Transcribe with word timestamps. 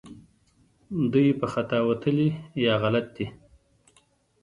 دوی 1.13 1.29
په 1.39 1.45
خطا 1.53 1.79
وتلي 1.89 2.29
یا 2.65 2.73
غلط 2.83 3.05
دي 3.15 3.27